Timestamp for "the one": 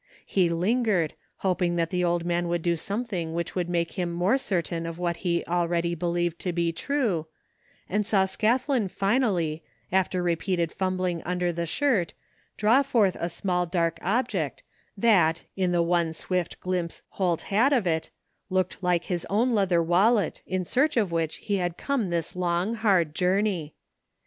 15.71-16.13